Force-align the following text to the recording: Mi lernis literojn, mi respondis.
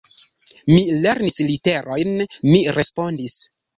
Mi 0.69 0.79
lernis 1.03 1.37
literojn, 1.49 2.17
mi 2.53 2.63
respondis. 2.79 3.37